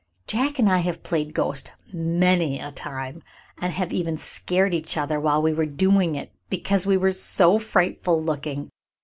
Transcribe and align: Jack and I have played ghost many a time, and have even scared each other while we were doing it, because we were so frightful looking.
Jack 0.25 0.57
and 0.57 0.67
I 0.67 0.79
have 0.79 1.03
played 1.03 1.35
ghost 1.35 1.69
many 1.93 2.59
a 2.59 2.71
time, 2.71 3.21
and 3.59 3.71
have 3.71 3.93
even 3.93 4.17
scared 4.17 4.73
each 4.73 4.97
other 4.97 5.19
while 5.19 5.43
we 5.43 5.53
were 5.53 5.67
doing 5.67 6.15
it, 6.15 6.31
because 6.49 6.87
we 6.87 6.97
were 6.97 7.11
so 7.11 7.59
frightful 7.59 8.19
looking. 8.19 8.71